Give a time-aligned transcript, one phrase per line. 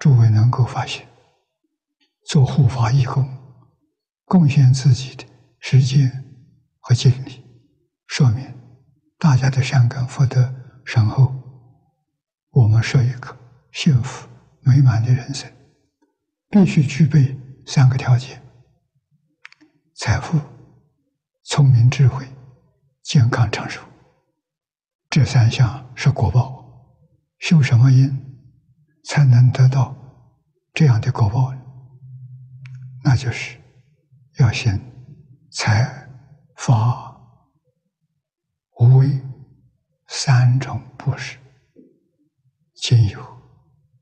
[0.00, 1.06] 诸位能够发现，
[2.26, 3.28] 做护法义工，
[4.24, 5.26] 贡献自己的
[5.58, 6.10] 时间
[6.80, 7.44] 和精力，
[8.06, 8.50] 说明
[9.18, 10.54] 大家的善根福德
[10.86, 11.30] 深厚。
[12.48, 13.36] 我们说一个
[13.72, 14.26] 幸福
[14.62, 15.52] 美满的人生，
[16.48, 18.42] 必须具备三个条件：
[19.96, 20.40] 财富、
[21.44, 22.26] 聪明智慧、
[23.02, 23.82] 健康长寿。
[25.10, 26.58] 这三项是果报。
[27.38, 28.29] 修什么因
[29.04, 29.94] 才能得到
[30.72, 31.54] 这样的果报？
[33.02, 33.58] 那就是
[34.38, 34.78] 要先
[35.50, 36.08] 财、
[36.56, 37.18] 法、
[38.78, 39.20] 无为
[40.06, 41.38] 三种布施。
[42.74, 43.20] 今有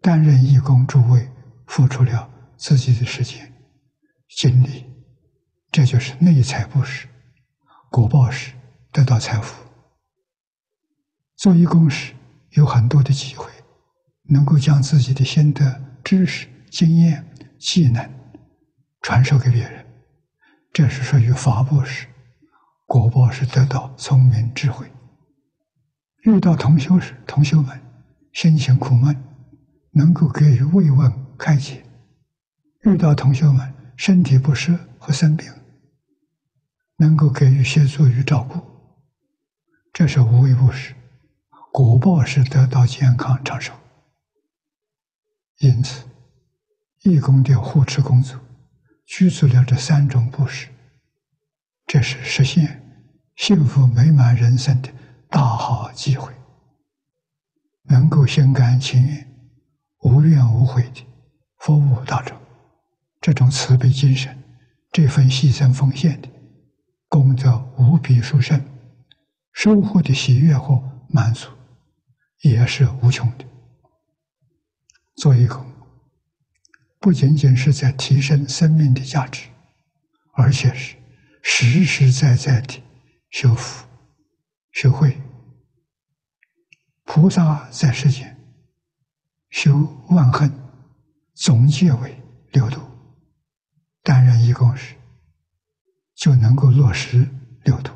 [0.00, 1.30] 担任义工诸位
[1.66, 3.52] 付出了自己的时间、
[4.28, 4.86] 精力，
[5.70, 7.08] 这就是内财布施。
[7.90, 8.54] 果报是
[8.92, 9.64] 得到财富。
[11.36, 12.14] 做义工时，
[12.50, 13.50] 有很多的机会，
[14.30, 17.26] 能够将自己的心得、知识、经验、
[17.58, 18.08] 技能
[19.02, 19.84] 传授给别人，
[20.72, 22.06] 这是属于法布施。
[22.86, 24.86] 果报是得到聪明智慧。
[26.22, 27.80] 遇到同修时，同修们
[28.32, 29.16] 心情苦闷，
[29.90, 31.82] 能够给予慰问开解；
[32.82, 35.50] 遇到同修们身体不适和生病，
[36.98, 38.60] 能够给予协助与照顾，
[39.92, 40.94] 这是无为布施。
[41.72, 43.72] 果报是得到健康长寿，
[45.60, 46.04] 因此，
[47.02, 48.40] 义工的护持工作
[49.06, 50.68] 具足了这三种布施，
[51.86, 54.88] 这是实现幸福美满人生的
[55.28, 56.32] 大好机会。
[57.90, 59.28] 能够心甘情愿、
[60.02, 61.04] 无怨无悔的
[61.58, 62.34] 服务大众，
[63.20, 64.34] 这种慈悲精神，
[64.90, 66.28] 这份牺牲奉献的
[67.08, 68.64] 功德无比殊胜，
[69.52, 71.50] 收获的喜悦和满足。
[72.42, 73.44] 也是无穷的。
[75.20, 75.62] 做义工，
[76.98, 79.50] 不仅仅是在提升生命的价值，
[80.32, 80.96] 而且是
[81.42, 82.82] 实实在在的
[83.28, 83.86] 修福、
[84.72, 85.20] 修慧。
[87.04, 88.34] 菩萨在世间
[89.50, 89.76] 修
[90.08, 90.50] 万恨，
[91.34, 92.16] 总结为
[92.52, 92.80] 六度。
[94.02, 94.94] 担任义工时，
[96.14, 97.28] 就能够落实
[97.64, 97.92] 六度。